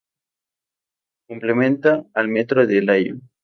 Complementa 1.33 1.95
al 2.15 2.27
metro 2.27 2.65
de 2.65 2.81
Lyon. 2.81 3.21